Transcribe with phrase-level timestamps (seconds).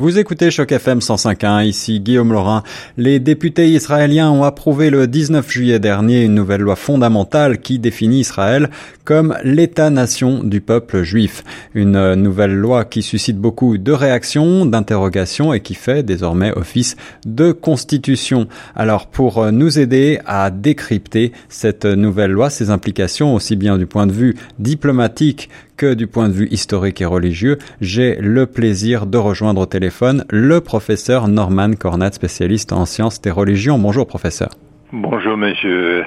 [0.00, 2.62] Vous écoutez Choc FM 105.1, ici Guillaume Laurin.
[2.96, 8.20] Les députés israéliens ont approuvé le 19 juillet dernier une nouvelle loi fondamentale qui définit
[8.20, 8.70] Israël
[9.04, 11.44] comme l'État-nation du peuple juif.
[11.74, 16.96] Une nouvelle loi qui suscite beaucoup de réactions, d'interrogations et qui fait désormais office
[17.26, 18.48] de constitution.
[18.74, 24.06] Alors pour nous aider à décrypter cette nouvelle loi, ses implications aussi bien du point
[24.06, 25.50] de vue diplomatique
[25.80, 30.26] que du point de vue historique et religieux, j'ai le plaisir de rejoindre au téléphone
[30.28, 33.78] le professeur Norman Cornat, spécialiste en sciences des religions.
[33.78, 34.50] Bonjour professeur.
[34.92, 36.04] Bonjour Monsieur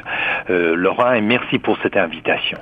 [0.52, 2.60] euh, Laurent et merci pour cette invitation.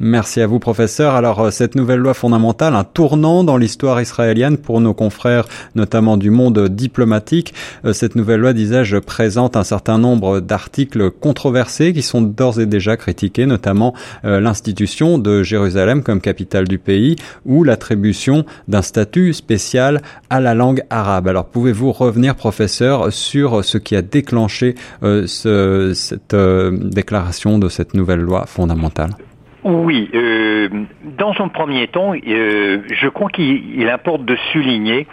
[0.00, 1.14] Merci à vous professeur.
[1.14, 6.16] Alors euh, cette nouvelle loi fondamentale, un tournant dans l'histoire israélienne pour nos confrères notamment
[6.16, 7.54] du monde diplomatique.
[7.84, 12.66] Euh, cette nouvelle loi, disais-je, présente un certain nombre d'articles controversés qui sont d'ores et
[12.66, 20.02] déjà critiqués, notamment l'institution de Jérusalem comme capitale du pays ou l'attribution d'un statut spécial
[20.30, 21.28] à la langue arabe.
[21.28, 27.94] Alors pouvez-vous revenir professeur sur ce qui a déclenché ce cette euh, déclaration de cette
[27.94, 29.10] nouvelle loi fondamentale?
[29.68, 30.68] Oui, euh,
[31.02, 35.08] dans un premier temps, euh, je crois qu'il importe de souligner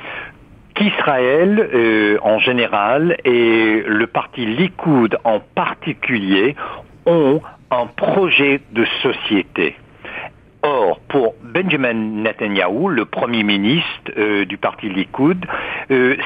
[0.75, 6.55] qu'Israël en général et le parti Likoud en particulier
[7.07, 9.75] ont un projet de société.
[10.61, 15.45] Or, pour Benjamin Netanyahu, le Premier ministre du parti Likoud,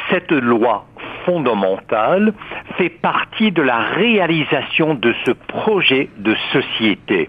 [0.09, 0.85] cette loi
[1.25, 2.33] fondamentale
[2.77, 7.27] fait partie de la réalisation de ce projet de société.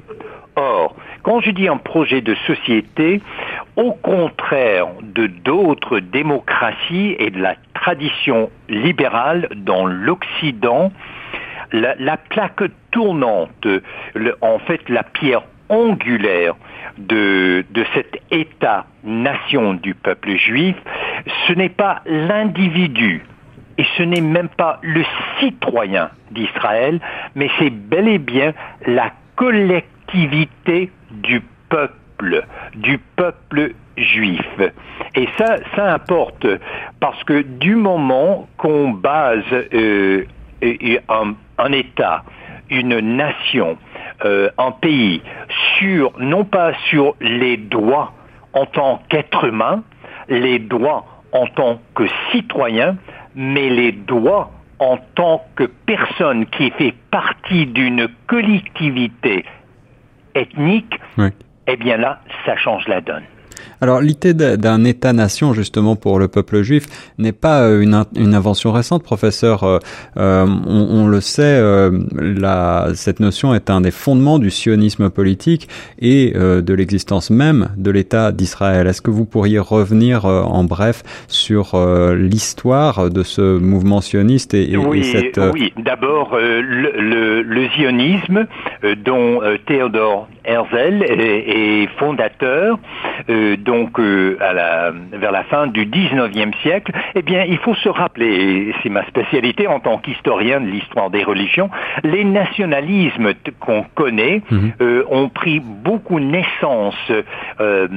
[0.59, 3.21] Or, quand je dis un projet de société,
[3.77, 10.91] au contraire de d'autres démocraties et de la tradition libérale dans l'Occident,
[11.71, 13.69] la, plaque tournante,
[14.41, 16.57] en fait la pierre angulaire
[16.97, 20.75] de, de cet État-nation du peuple juif,
[21.47, 23.25] ce n'est pas l'individu
[23.77, 25.05] et ce n'est même pas le
[25.39, 26.99] citoyen d'Israël,
[27.37, 28.55] mais c'est bel et bien
[28.87, 34.61] la collectivité du peuple, du peuple juif.
[35.15, 36.47] Et ça, ça importe
[37.01, 40.25] parce que du moment qu'on base euh,
[40.59, 42.25] un, État,
[42.71, 43.77] une nation,
[44.25, 45.23] euh, un pays
[45.79, 48.13] sur non pas sur les droits
[48.53, 49.83] en tant qu'être humain,
[50.29, 52.97] les droits en tant que citoyen,
[53.35, 59.45] mais les droits en tant que personne qui fait partie d'une collectivité
[60.39, 60.99] ethnique,
[61.67, 63.25] eh bien là, ça change la donne.
[63.81, 66.87] Alors l'idée d'un État-nation justement pour le peuple juif
[67.19, 69.63] n'est pas euh, une, une, invention récente, professeur.
[69.65, 69.79] Euh,
[70.17, 75.11] euh on, on, le sait, euh, la, cette notion est un des fondements du sionisme
[75.11, 75.69] politique
[75.99, 78.87] et euh, de l'existence même de l'État d'Israël.
[78.87, 81.77] Est-ce que vous pourriez revenir en bref sur
[82.15, 85.41] l'histoire de ce mouvement sioniste et, oui, cette...
[85.53, 88.47] Oui, d'abord le, le, le, zionisme
[89.05, 92.79] dont Théodore Herzl est, fondateur
[93.59, 97.89] donc euh, à la, vers la fin du 19e siècle, eh bien, il faut se
[97.89, 101.71] rappeler, c'est ma spécialité en tant qu'historien de l'histoire des religions,
[102.03, 104.73] les nationalismes qu'on connaît mhm.
[104.81, 107.13] euh, ont pris beaucoup naissance
[107.61, 107.89] euh,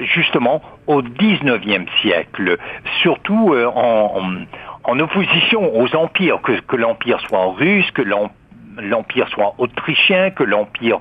[0.00, 2.56] justement au 19e siècle,
[3.02, 4.22] surtout en,
[4.84, 8.34] en, opposition aux empires, que, que l'empire soit russe, que l'empire
[8.80, 10.98] l'empire soit autrichien, que l'empire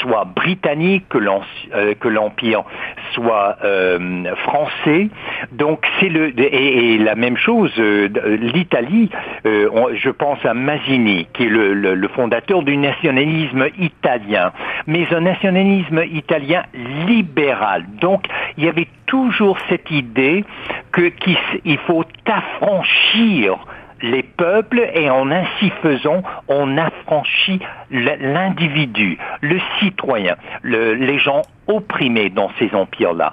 [0.00, 2.64] soit britannique, que euh, l'empire
[3.12, 5.08] soit euh, français.
[5.52, 8.08] Donc c'est le et, la même chose euh,
[8.40, 9.10] l'Italie.
[9.44, 14.52] je pense à Mazzini qui est le, fondateur du nationalisme italien,
[14.86, 16.62] mais un nationalisme italien
[17.06, 17.84] libéral.
[18.00, 18.26] Donc
[18.56, 20.44] il y avait toujours cette idée
[20.92, 23.58] que qu'il faut affranchir
[24.04, 27.60] les peuples et en ainsi faisant, on affranchit
[27.90, 33.32] l'individu, le citoyen, les gens opprimés dans ces empires-là.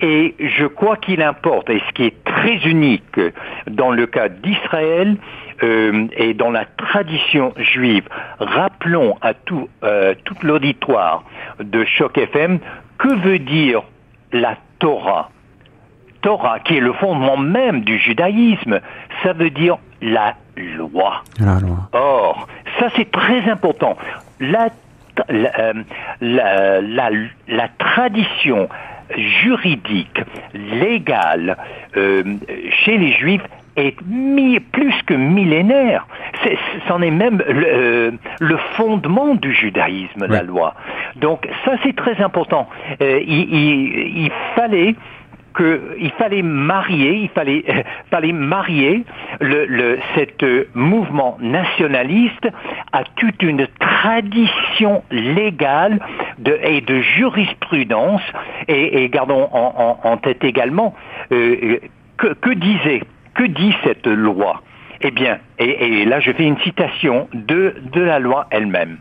[0.00, 3.18] Et je crois qu'il importe, et ce qui est très unique
[3.66, 5.16] dans le cas d'Israël,
[5.62, 8.04] euh, et dans la tradition juive,
[8.38, 11.24] rappelons à tout, euh, tout l'auditoire
[11.58, 12.60] de Choc FM
[12.98, 13.82] que veut dire
[14.32, 15.30] la Torah?
[16.22, 18.80] Torah, qui est le fondement même du judaïsme,
[19.22, 21.22] ça veut dire la loi.
[21.92, 22.46] Or,
[22.78, 23.96] ça c'est très important.
[24.40, 24.68] La,
[25.28, 25.74] la,
[26.22, 28.68] euh, la, tradition
[29.42, 30.22] juridique,
[30.54, 31.56] légale,
[31.96, 32.22] euh,
[32.84, 33.42] chez les juifs
[33.76, 33.96] est
[34.72, 36.06] plus que millénaire.
[36.86, 38.10] C'en est, même euh,
[38.40, 40.74] le, fondement du judaïsme, la loi.
[41.16, 42.68] Donc ça c'est très important.
[43.00, 44.94] il, il, fallait
[45.56, 47.64] qu'il fallait marier, il fallait,
[48.10, 49.04] fallait marier
[49.40, 50.44] le, le, cet
[50.74, 52.48] mouvement nationaliste
[52.92, 56.00] à toute une tradition légale
[56.38, 58.22] de, et de jurisprudence.
[58.68, 60.94] Et, et gardons en, en, en, tête également
[61.32, 61.78] euh,
[62.16, 63.02] que, que disait,
[63.34, 64.62] que dit cette loi?
[65.02, 68.98] Eh bien, et, et là je fais une citation de, de la loi elle-même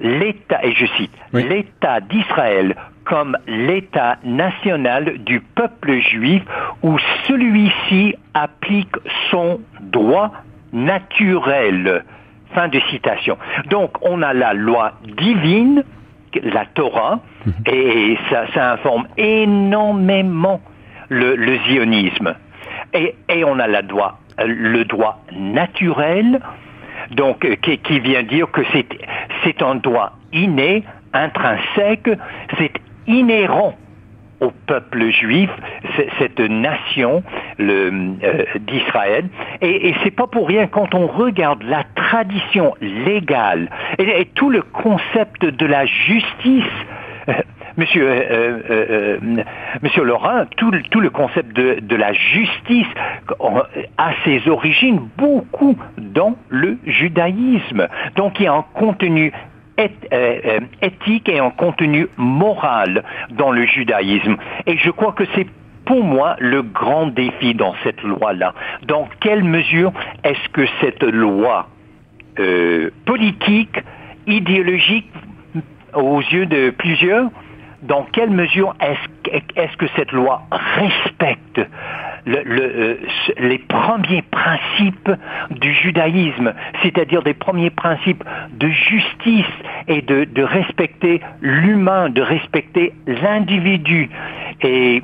[0.00, 1.44] l'État, et je cite, oui.
[1.48, 2.74] l'État d'Israël
[3.10, 6.44] comme l'État national du peuple juif
[6.84, 6.96] où
[7.26, 8.94] celui-ci applique
[9.32, 10.30] son droit
[10.72, 12.04] naturel.
[12.54, 13.36] Fin de citation.
[13.68, 15.82] Donc on a la loi divine,
[16.40, 17.18] la Torah,
[17.66, 20.60] et ça, ça informe énormément
[21.08, 22.34] le, le zionisme.
[22.94, 26.40] Et, et, on a la droit, le droit naturel,
[27.10, 28.86] donc qui, qui vient dire que c'est
[29.42, 32.10] c'est un droit inné, intrinsèque,
[32.56, 32.72] c'est
[33.06, 33.74] inhérent
[34.40, 35.50] au peuple juif,
[36.18, 37.22] cette nation
[37.60, 38.14] euh,
[38.60, 39.28] d'Israël.
[39.60, 43.68] Et, et c'est pas pour rien quand on regarde la tradition légale
[43.98, 46.64] et, tout le concept de la justice.
[47.28, 47.32] Euh,
[47.76, 49.18] Monsieur, euh, euh,
[49.80, 52.86] Monsieur Laurent, tout, tout, le concept de, de, la justice
[53.96, 57.86] a ses origines beaucoup dans le judaïsme.
[58.16, 59.32] Donc il y a un contenu
[60.82, 64.36] éthique et un contenu moral dans le judaïsme.
[64.66, 65.46] Et je crois que c'est
[65.84, 68.54] pour moi le grand défi dans cette loi-là.
[68.86, 69.92] Dans quelle mesure
[70.24, 71.68] est-ce que cette loi
[72.38, 73.76] euh, politique,
[74.26, 75.10] idéologique,
[75.94, 77.26] aux yeux de plusieurs,
[77.82, 81.60] dans quelle mesure est-ce est que cette loi respecte
[82.26, 82.94] le, le, euh,
[83.38, 85.10] les premiers principes
[85.50, 86.52] du judaïsme,
[86.82, 89.44] c'est-à-dire des premiers principes de justice
[89.88, 94.10] et de, de respecter l'humain, de respecter l'individu.
[94.62, 95.02] Et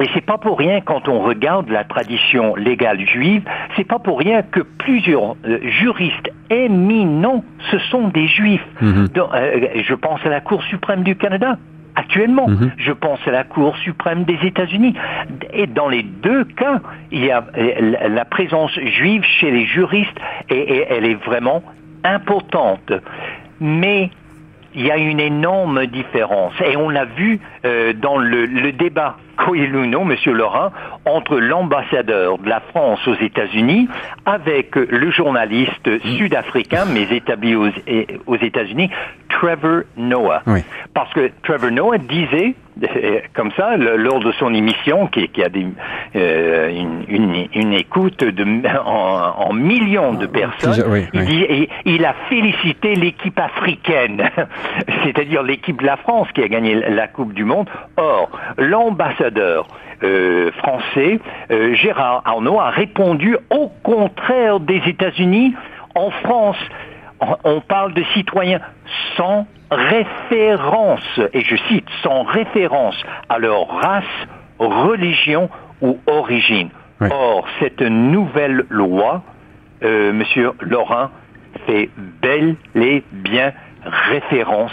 [0.00, 3.42] et c'est pas pour rien quand on regarde la tradition légale juive,
[3.76, 8.64] c'est pas pour rien que plusieurs euh, juristes éminents ce sont des juifs.
[8.80, 11.58] Donc, euh, je pense à la Cour suprême du Canada
[12.02, 12.48] actuellement.
[12.48, 12.70] -hmm.
[12.86, 14.94] Je pense à la Cour suprême des États-Unis.
[15.60, 16.76] Et dans les deux cas,
[17.16, 17.40] il y a
[18.20, 20.20] la présence juive chez les juristes
[20.54, 21.60] et, et elle est vraiment
[22.18, 22.90] importante.
[23.80, 24.00] Mais
[24.74, 27.30] il y a une énorme différence et on l'a vu
[27.64, 30.70] euh, dans le, le débat Coelho, Monsieur Laurent,
[31.06, 33.88] entre l'ambassadeur de la France aux États-Unis
[34.26, 37.68] avec le journaliste sud-africain mais établi aux,
[38.26, 38.90] aux États-Unis,
[39.28, 40.42] Trevor Noah.
[40.46, 40.60] Oui.
[40.94, 42.54] Parce que Trevor Noah disait
[43.34, 45.66] comme ça, le, lors de son émission, qui, qui a des,
[46.16, 48.44] euh, une, une, une, écoute de,
[48.84, 54.30] en, en, millions de personnes, oui, il, dit, et, il a félicité l'équipe africaine,
[55.04, 57.68] c'est-à-dire l'équipe de la France qui a gagné la Coupe du Monde.
[57.96, 65.54] Or, l'ambassadeur euh, français, euh, Gérard Arnaud, a répondu au contraire des États-Unis.
[65.94, 66.56] En France,
[67.44, 68.60] on parle de citoyens
[69.16, 72.96] sans référence, et je cite, sans référence
[73.28, 74.04] à leur race,
[74.58, 75.48] religion
[75.80, 76.70] ou origine.
[77.00, 77.08] Oui.
[77.10, 79.22] Or, cette nouvelle loi,
[79.82, 81.10] euh, Monsieur Laurent,
[81.66, 81.90] fait
[82.22, 83.52] bel et bien
[83.84, 84.72] référence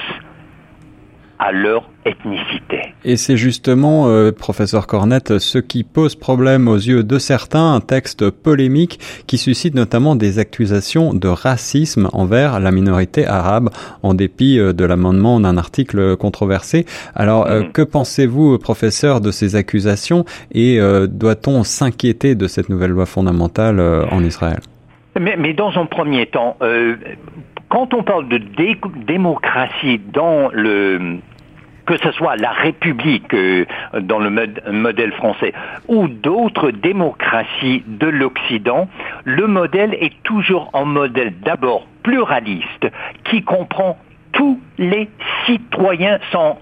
[1.39, 2.93] à leur ethnicité.
[3.03, 7.79] Et c'est justement, euh, professeur Cornette, ce qui pose problème aux yeux de certains, un
[7.79, 13.69] texte polémique qui suscite notamment des accusations de racisme envers la minorité arabe,
[14.03, 16.85] en dépit euh, de l'amendement d'un article controversé.
[17.15, 17.71] Alors, euh, mmh.
[17.71, 23.79] que pensez-vous, professeur, de ces accusations et euh, doit-on s'inquiéter de cette nouvelle loi fondamentale
[23.79, 24.59] euh, en Israël?
[25.19, 26.57] Mais, mais, dans un premier temps,
[27.69, 28.77] quand on parle de dé
[29.07, 31.17] démocratie dans le
[31.87, 33.65] que ce soit la République euh,
[34.01, 34.29] dans le
[34.71, 35.53] modèle français
[35.87, 38.87] ou d'autres démocraties de l'Occident,
[39.23, 42.87] le modèle est toujours un modèle d'abord pluraliste
[43.23, 43.97] qui comprend
[44.33, 45.09] tous les
[45.45, 46.59] citoyens sans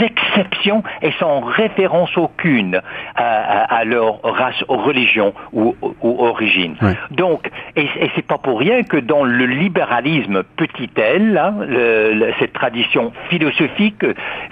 [0.00, 2.80] exception et sans référence aucune
[3.14, 6.76] à, à, à leur race, religion ou, ou origine.
[7.10, 12.32] Donc, et, et c'est pas pour rien que dans le libéralisme petit L, le, le,
[12.38, 14.04] cette tradition philosophique,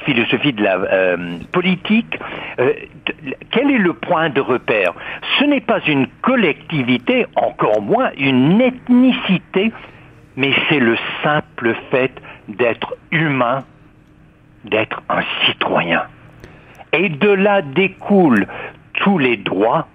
[0.04, 1.16] philosophie de la euh,
[1.52, 2.18] politique,
[2.58, 2.72] euh,
[3.50, 4.92] quel est le point de repère?
[5.38, 9.72] Ce n'est pas une collectivité, encore moins une ethnicité,
[10.36, 12.12] mais c'est le simple fait
[12.48, 13.64] d'être humain
[14.64, 16.02] d'être un citoyen.
[16.92, 18.46] Et de là découlent
[18.94, 19.86] tous les droits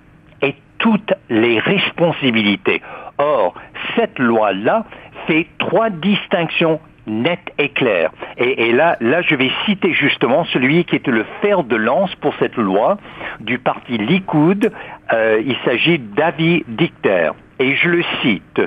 [0.42, 2.82] et toutes les responsabilités.
[3.18, 3.54] Or,
[3.96, 4.86] cette loi-là
[5.28, 8.12] fait trois distinctions net et clair.
[8.38, 12.34] Et, là, là, je vais citer justement celui qui était le fer de lance pour
[12.40, 12.98] cette loi
[13.40, 14.72] du parti Likoud.
[15.14, 17.32] Euh, il s'agit d'Avi Dicter.
[17.60, 18.62] Et je le cite.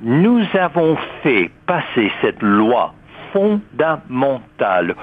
[0.00, 2.94] Nous avons fait passer cette loi
[3.32, 4.94] fondamentale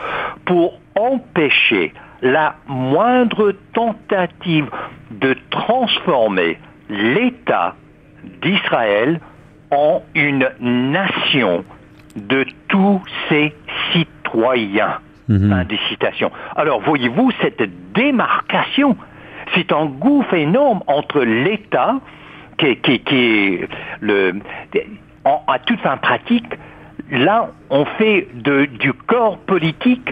[0.46, 4.70] pour empêcher la moindre tentative
[5.12, 6.58] de transformer
[6.90, 7.76] l'État
[8.42, 9.20] d'Israël
[9.72, 11.64] en une nation
[12.16, 13.54] de tous ses
[13.92, 15.00] citoyens.
[15.28, 15.64] Mhm.
[15.64, 16.32] des citations.
[16.56, 17.64] Alors voyez-vous, cette
[17.94, 18.96] démarcation,
[19.56, 21.96] c'est un gouffre énorme entre l'État,
[22.60, 23.68] qui, est
[24.02, 24.36] le,
[25.26, 26.46] à toute fin pratique,
[27.12, 30.10] là, on fait du corps politique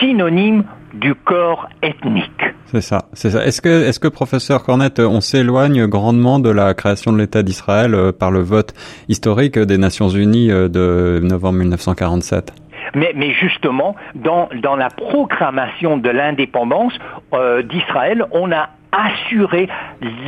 [0.00, 0.64] synonyme
[0.94, 2.44] du corps ethnique.
[2.66, 3.44] C'est ça, c'est ça.
[3.44, 7.94] Est-ce que, est-ce que professeur Cornette, on s'éloigne grandement de la création de l'État d'Israël
[7.94, 8.74] euh, par le vote
[9.08, 12.52] historique des Nations Unies euh, de novembre 1947
[12.94, 16.92] mais, mais, justement, dans, dans la proclamation de l'indépendance
[17.32, 19.68] euh, d'Israël, on a assuré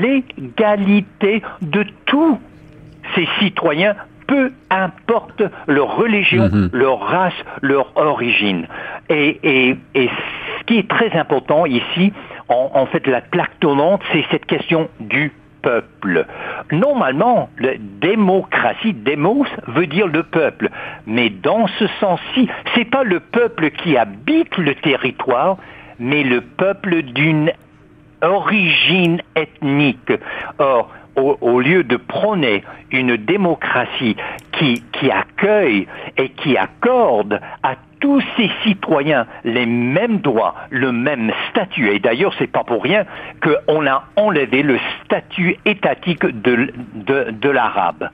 [0.00, 2.40] l'égalité de tous
[3.14, 3.94] ces citoyens
[4.26, 6.70] peu importe leur religion, mhm.
[6.72, 8.66] leur race, leur origine.
[9.08, 10.10] Et, et, et,
[10.58, 12.12] ce qui est très important ici,
[12.48, 16.26] en, en fait, la plaque tournante, c'est cette question du peuple.
[16.70, 20.70] Normalement, la démocratie, démos, veut dire le peuple.
[21.06, 25.56] Mais dans ce sens-ci, c'est pas le peuple qui habite le territoire,
[25.98, 27.50] mais le peuple d'une
[28.22, 30.12] origine ethnique.
[30.58, 34.16] Or, au, lieu de prôner une démocratie
[34.52, 41.32] qui, qui accueille et qui accorde à tous ses citoyens les mêmes droits, le même
[41.50, 41.90] statut.
[41.90, 43.04] Et d'ailleurs, c'est pas pour rien
[43.42, 48.10] qu'on a enlevé le statut étatique de, de, de l'arabe.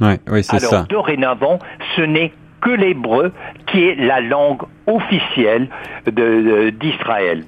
[0.00, 0.86] Oui, oui, c'est Alors, ça.
[0.88, 1.58] dorénavant,
[1.96, 3.32] ce n'est que l'hébreu
[3.66, 5.68] qui est la langue officielle
[6.06, 7.44] d'Israël.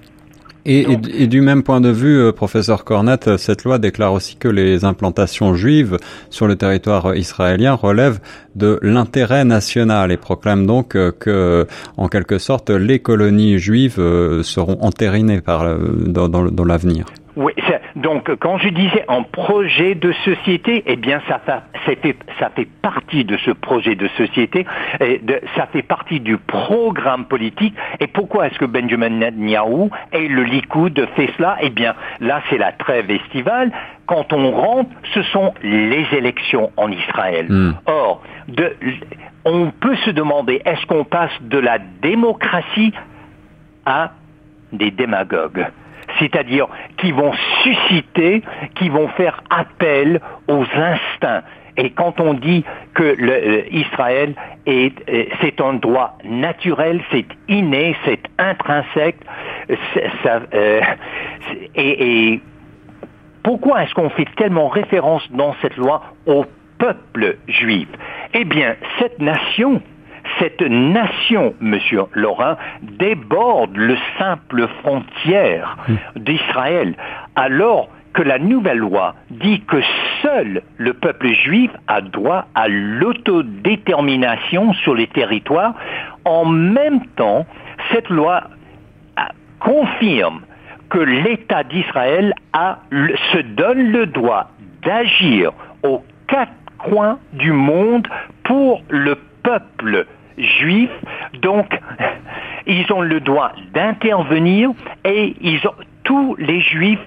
[0.68, 4.48] Et, et, du même point de vue, euh, professeur Cornette, cette loi déclare aussi que
[4.48, 5.96] les implantations juives
[6.28, 8.18] sur le territoire israélien relèvent
[8.56, 14.42] de l'intérêt national et proclame donc euh, que, en quelque sorte, les colonies juives euh,
[14.42, 17.06] seront entérinées par, dans, dans, dans l'avenir.
[17.36, 17.52] Oui,
[17.96, 21.38] donc quand je disais en projet de société, eh bien ça
[21.84, 24.66] fait, ça fait partie de ce projet de société,
[25.00, 27.74] et de, ça fait partie du programme politique.
[28.00, 31.58] Et pourquoi est-ce que Benjamin Netanyahu et le Likoud fait cela?
[31.60, 33.70] Eh bien là c'est la trêve estivale.
[34.06, 37.46] Quand on rentre, ce sont les élections en Israël.
[37.50, 37.72] Hmm.
[37.86, 38.74] Or, de,
[39.44, 42.94] on peut se demander est-ce qu'on passe de la démocratie
[43.84, 44.12] à
[44.72, 45.66] des démagogues?
[46.18, 46.66] C'est-à-dire
[46.98, 47.32] qui vont
[47.62, 48.42] susciter,
[48.74, 51.42] qui vont faire appel aux instincts.
[51.76, 57.94] Et quand on dit que euh, Israël est, euh, c'est un droit naturel, c'est inné,
[58.04, 59.18] c'est intrinsèque,
[60.54, 60.80] euh,
[61.74, 62.40] et, et
[63.42, 66.46] pourquoi est-ce qu'on fait tellement référence dans cette loi au
[66.78, 67.88] peuple juif?
[68.32, 69.82] Eh bien, cette nation,
[70.38, 75.76] cette nation, monsieur Laurent, déborde le simple frontière
[76.16, 76.94] d'Israël,
[77.34, 79.80] alors que la nouvelle loi dit que
[80.22, 85.74] seul le peuple juif a droit à l'autodétermination sur les territoires.
[86.24, 87.46] En même temps,
[87.92, 88.44] cette loi
[89.60, 90.40] confirme
[90.88, 94.50] que l'État d'Israël se donne le droit
[94.82, 95.52] d'agir
[95.82, 98.08] aux quatre coins du monde
[98.44, 100.06] pour le peuple
[100.38, 100.90] juif,
[101.42, 101.66] donc
[102.66, 104.70] ils ont le droit d'intervenir
[105.04, 105.74] et ils ont
[106.04, 107.00] tous les juifs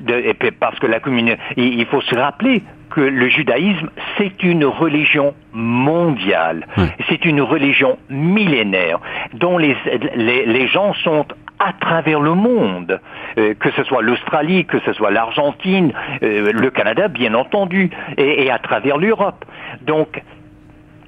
[0.00, 5.34] de, parce que la communauté, il faut se rappeler que le judaïsme, c'est une religion
[5.52, 6.66] mondiale.
[7.08, 9.00] C'est une religion millénaire
[9.34, 9.76] dont les,
[10.14, 11.26] les, gens sont
[11.58, 13.00] à travers le monde,
[13.38, 18.44] euh, que ce soit l'Australie, que ce soit l'Argentine, euh, le Canada, bien entendu, et,
[18.44, 19.44] et à travers l'Europe.
[19.82, 20.22] Donc,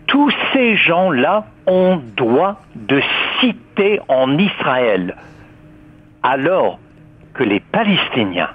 [0.08, 3.00] tous ces gens-là ont droit de
[3.38, 5.14] citer en Israël,
[6.22, 6.80] alors
[7.34, 8.50] que les Palestiniens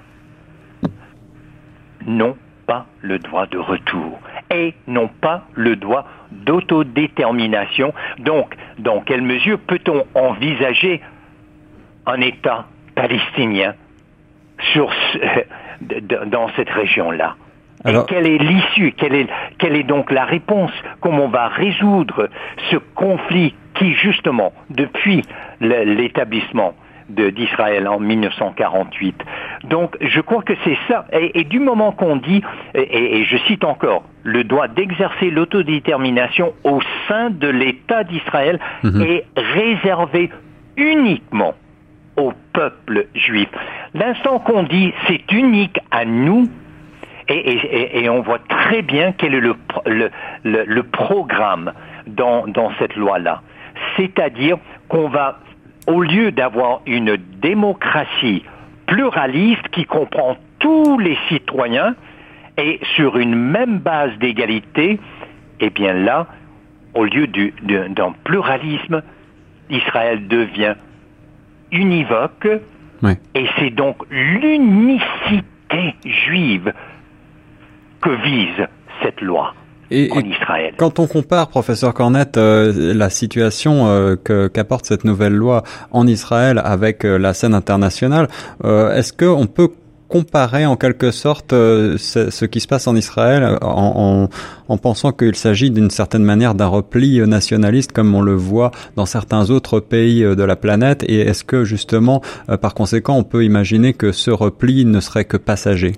[2.06, 4.18] n'ont pas le droit de retour
[4.50, 7.94] et n'ont pas le droit d'autodétermination.
[8.18, 11.00] Donc, dans quelle mesure peut-on envisager
[12.06, 13.74] un État palestinien
[16.26, 17.36] dans cette région-là?
[17.86, 20.72] Et quelle est l'issue quelle est, quelle est donc la réponse?
[21.00, 22.28] Comment on va résoudre
[22.70, 25.22] ce conflit qui, justement, depuis
[25.60, 26.74] l'établissement
[27.08, 29.14] d'Israël en 1948.
[29.64, 31.04] Donc je crois que c'est ça.
[31.12, 32.42] Et, du moment qu'on dit,
[32.74, 39.02] et, je cite encore, le droit d'exercer l'autodétermination au sein de l'État d'Israël mhm.
[39.02, 40.30] est réservé
[40.76, 41.54] uniquement
[42.16, 43.48] au peuple juif.
[43.92, 46.48] L'instant qu'on dit c'est unique à nous,
[47.28, 49.56] et, on voit très bien quel est le,
[50.44, 51.72] le, programme
[52.06, 53.42] dans, dans cette loi-là.
[53.96, 55.40] C'est-à-dire qu'on va,
[55.86, 58.44] au lieu d'avoir une démocratie
[58.86, 61.94] pluraliste qui comprend tous les citoyens
[62.58, 65.00] et sur une même base d'égalité,
[65.60, 66.26] eh bien là,
[66.94, 69.02] au lieu d'un pluralisme,
[69.70, 70.74] Israël devient
[71.72, 72.48] univoque
[73.34, 75.42] et c'est donc l'unicité
[76.04, 76.72] juive
[78.04, 78.68] que vise
[79.02, 79.54] cette loi.
[79.90, 80.74] Et, en Israël.
[80.76, 86.60] Quand on compare, professeur Cornette, euh, la situation euh, qu'apporte cette nouvelle loi en Israël
[86.64, 88.28] avec euh, la scène internationale,
[88.64, 89.68] est-ce qu'on peut
[90.08, 94.28] comparer en quelque sorte ce, qui se passe en Israël en,
[94.68, 99.06] en pensant qu'il s'agit d'une certaine manière d'un repli nationaliste comme on le voit dans
[99.06, 101.04] certains autres pays de la planète?
[101.08, 102.22] Et est-ce que justement,
[102.60, 105.94] par conséquent, on peut imaginer que ce repli ne serait que passager?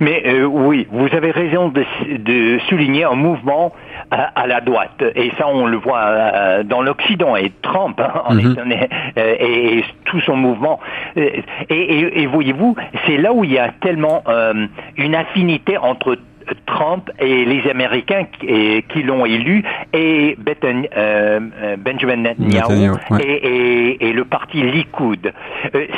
[0.00, 1.84] Mais euh, oui, vous avez raison de,
[2.18, 3.72] de souligner un mouvement
[4.10, 5.02] à, la droite.
[5.16, 7.36] Et ça, on le voit euh, dans l'Occident.
[7.36, 8.84] Et Trump, hein, en euh,
[9.16, 10.80] et, tout son mouvement.
[11.16, 12.76] Et, et, voyez-vous,
[13.06, 14.22] c'est là où il y a tellement
[14.96, 16.16] une affinité entre
[16.64, 19.62] Trump et les Américains qui, qui l'ont élu
[19.92, 25.32] et Benjamin Netanyahu et, et, le parti Likoud.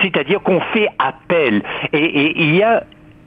[0.03, 1.63] C'est-à-dire qu'on fait appel.
[1.93, 2.83] Et, il y a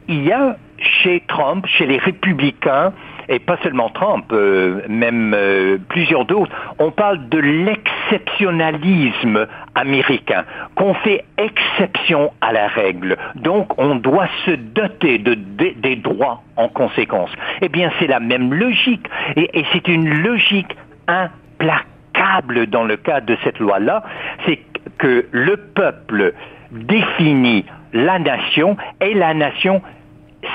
[0.07, 2.93] il y a chez Trump, chez les républicains,
[3.29, 10.43] et pas seulement Trump, euh, même euh, plusieurs d'autres, on parle de l'exceptionnalisme américain,
[10.75, 13.15] qu'on fait exception à la règle.
[13.35, 17.29] Donc on doit se doter de, des droits en conséquence.
[17.61, 20.75] Eh bien c'est la même logique, et, c'est une logique
[21.07, 24.03] implacable dans le cadre de cette loi-là,
[24.45, 24.59] c'est
[24.97, 26.33] que le peuple
[26.71, 29.81] définit la nation et la nation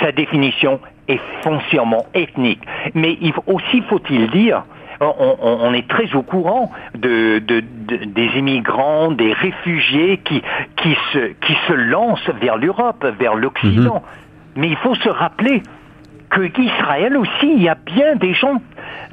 [0.00, 2.60] sa définition est foncièrement ethnique.
[2.94, 4.64] Mais il, aussi faut-il dire,
[5.00, 10.42] on, est très au courant de, des immigrants, des réfugiés qui,
[10.76, 14.02] qui, se, qui se lancent vers l'Europe, vers l'Occident.
[14.04, 14.62] Mhm.
[14.62, 15.62] Mais il faut se rappeler
[16.30, 18.60] que qu'Israël aussi, il y a bien des gens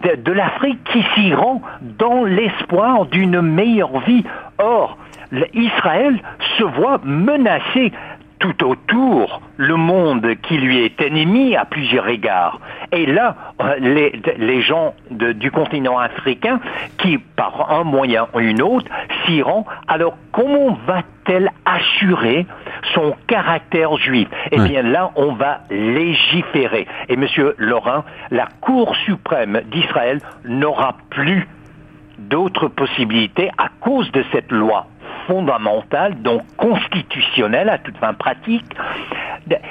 [0.03, 4.25] de, de l'Afrique qui s'y rendent dans l'espoir d'une meilleure vie.
[4.57, 4.97] Or,
[5.53, 6.19] Israël
[6.57, 7.91] se voit menacé
[8.39, 12.60] tout autour le monde qui lui est ennemi à plusieurs égards.
[12.91, 16.60] Et là, euh, les, gens du continent africain
[16.98, 18.88] qui, par un moyen ou une autre,
[19.26, 22.45] s'y rendent, alors comment va-t-elle assurer
[22.93, 24.28] son caractère juif?
[24.52, 26.88] Eh bien là, on va légiférer.
[27.10, 31.48] Et Monsieur Laurent, la Cour suprême d'Israël n'aura plus
[32.17, 34.88] d'autres possibilités à cause de cette loi
[35.27, 38.65] fondamentale, donc constitutionnelle à toute fin pratique.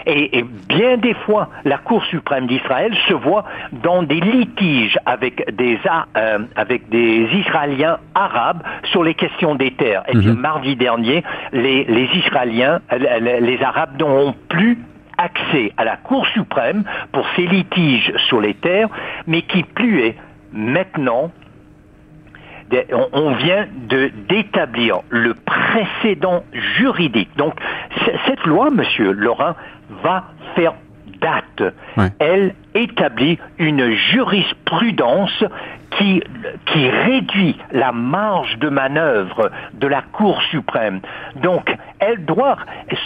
[0.06, 5.78] Et, bien des fois, la Cour suprême d'Israël se voit dans des litiges avec des,
[6.16, 10.04] euh, avec des Israéliens arabes sur les questions des terres.
[10.08, 10.38] Et puis mhm.
[10.38, 14.78] mardi dernier, les, les Israéliens, les, les Arabes n'ont plus
[15.18, 18.88] accès à la Cour suprême pour ces litiges sur les terres,
[19.26, 20.16] mais qui plus est
[20.52, 21.30] maintenant
[23.12, 26.44] on vient de d'établir le précédent
[26.78, 27.30] juridique.
[27.36, 27.54] Donc
[28.26, 29.54] cette loi, Monsieur Laurent,
[30.02, 30.74] va faire
[31.20, 31.74] date.
[32.18, 35.44] Elle établit une jurisprudence
[35.96, 36.22] qui,
[36.66, 41.00] qui réduit la marge de manœuvre de la Cour suprême.
[41.36, 42.56] Donc, elle doit,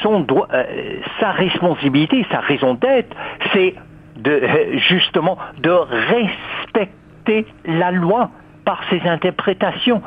[0.02, 3.14] son droit, euh, sa responsabilité, sa raison d'être,
[3.52, 3.74] c'est
[4.16, 4.42] de,
[4.88, 8.30] justement de respecter la loi
[8.68, 10.02] par ses interprétations.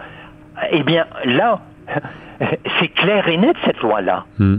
[0.71, 1.61] Eh bien, là,
[2.79, 4.25] c'est clair et net cette loi-là.
[4.37, 4.57] Hmm.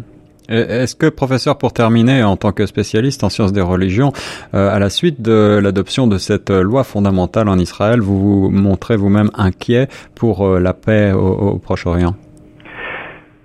[0.49, 4.13] Est-ce que, professeur, pour terminer, en tant que spécialiste en sciences des religions,
[4.55, 8.97] euh, à la suite de l'adoption de cette loi fondamentale en Israël, vous vous montrez
[8.97, 9.87] vous-même inquiet
[10.17, 12.17] pour euh, la paix au, Proche-Orient?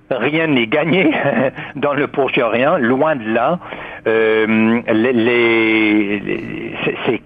[0.09, 1.13] Rien n'est gagné
[1.75, 3.59] dans le Proche-Orient, loin de là.
[4.07, 6.73] Euh, les,
[7.05, 7.21] c'est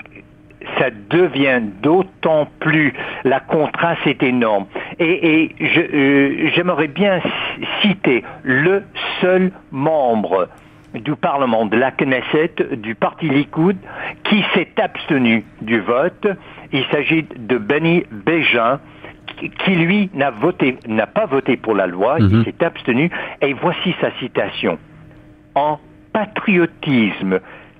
[0.82, 4.66] ça devient d'autant plus, la contraste est énorme.
[5.00, 7.20] Et, euh, j'aimerais bien
[7.82, 8.84] citer le
[9.22, 10.48] seul membre
[10.96, 13.78] du Parlement de la Knesset, du parti Likoud,
[14.24, 16.28] qui s'est abstenu du vote.
[16.74, 18.80] Il s'agit de Benny Bégin,
[19.64, 22.44] qui lui n'a voté, n'a pas voté pour la loi, il Mhm.
[22.44, 23.10] s'est abstenu.
[23.42, 24.78] Et voici sa citation.
[25.56, 25.80] En
[26.12, 27.40] patriotisme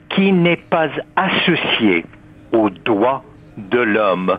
[0.10, 2.06] qui n'est pas associé
[2.52, 3.24] aux droits
[3.58, 4.38] de l'homme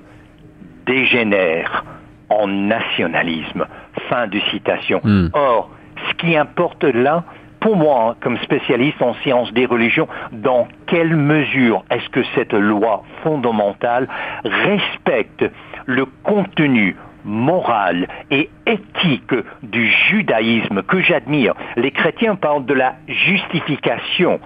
[0.86, 1.84] dégénère
[2.28, 3.66] en nationalisme.
[4.08, 5.00] Fin de citation.
[5.04, 5.28] Mm.
[5.34, 5.70] Or,
[6.08, 7.24] ce qui importe là,
[7.62, 13.04] pour moi, comme spécialiste en sciences des religions, dans quelle mesure est-ce que cette loi
[13.22, 14.08] fondamentale
[14.44, 15.44] respecte
[15.86, 21.54] le contenu moral et éthique du judaïsme que j'admire?
[21.76, 24.40] Les chrétiens parlent de la justification.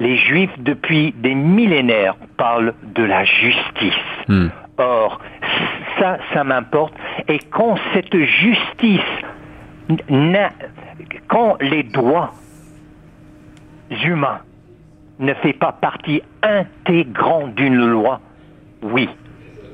[0.00, 3.92] Les juifs, depuis des millénaires, parlent de la justice.
[4.28, 4.48] Hmm.
[4.78, 5.20] Or,
[5.98, 6.94] ça, ça m'importe.
[7.28, 9.00] Et quand cette justice,
[11.28, 12.32] quand les droits
[14.04, 14.40] humains
[15.18, 18.20] ne fait pas partie intégrante d'une loi,
[18.82, 19.08] oui,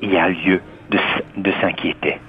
[0.01, 0.61] il y a lieu
[1.37, 2.19] de s'inquiéter.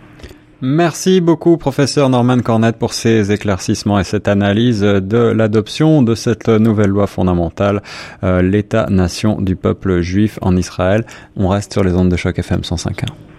[0.62, 6.48] Merci beaucoup, professeur Norman Cornette, pour ces éclaircissements et cette analyse de l'adoption de cette
[6.48, 7.82] nouvelle loi fondamentale,
[8.24, 11.06] euh, l'État-nation du peuple juif en Israël.
[11.34, 13.29] On reste sur les ondes de choc FM 105.1.